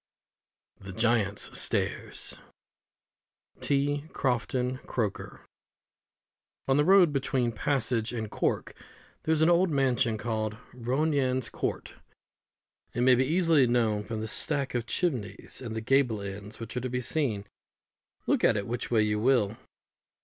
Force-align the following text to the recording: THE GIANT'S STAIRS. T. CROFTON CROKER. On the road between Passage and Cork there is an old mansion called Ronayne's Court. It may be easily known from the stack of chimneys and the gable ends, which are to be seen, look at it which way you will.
THE 0.79 0.93
GIANT'S 0.93 1.55
STAIRS. 1.59 2.35
T. 3.59 4.05
CROFTON 4.13 4.79
CROKER. 4.87 5.41
On 6.67 6.77
the 6.77 6.83
road 6.85 7.13
between 7.13 7.51
Passage 7.51 8.11
and 8.11 8.31
Cork 8.31 8.73
there 9.21 9.31
is 9.31 9.43
an 9.43 9.49
old 9.51 9.69
mansion 9.69 10.17
called 10.17 10.57
Ronayne's 10.73 11.49
Court. 11.49 11.93
It 12.95 13.01
may 13.01 13.13
be 13.13 13.25
easily 13.27 13.67
known 13.67 14.03
from 14.03 14.21
the 14.21 14.27
stack 14.27 14.73
of 14.73 14.87
chimneys 14.87 15.61
and 15.63 15.75
the 15.75 15.81
gable 15.81 16.19
ends, 16.19 16.59
which 16.59 16.75
are 16.75 16.81
to 16.81 16.89
be 16.89 16.99
seen, 17.01 17.45
look 18.25 18.43
at 18.43 18.57
it 18.57 18.65
which 18.65 18.89
way 18.89 19.03
you 19.03 19.19
will. 19.19 19.55